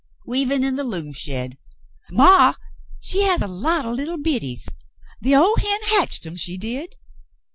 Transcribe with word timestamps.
""Weavin' 0.25 0.63
in 0.63 0.77
the 0.77 0.83
loom 0.83 1.13
shed. 1.13 1.59
Maw, 2.09 2.55
she 2.99 3.21
has 3.21 3.43
a 3.43 3.47
lot 3.47 3.85
o' 3.85 3.91
little 3.91 4.17
biddies. 4.17 4.67
The 5.21 5.35
ol' 5.35 5.57
hen 5.57 5.81
hatched 5.91 6.25
'em, 6.25 6.37
she 6.37 6.57
did." 6.57 6.95